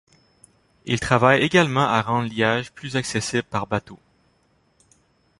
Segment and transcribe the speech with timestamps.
[0.85, 3.99] Il travaille également à rendre Liège plus accessible par bateau.